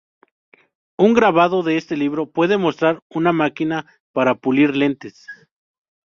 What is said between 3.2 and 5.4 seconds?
máquina para pulir lentes.